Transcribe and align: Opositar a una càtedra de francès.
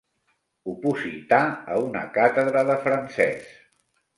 Opositar 0.71 1.41
a 1.73 1.77
una 1.89 2.03
càtedra 2.17 2.65
de 2.71 2.79
francès. 2.87 3.57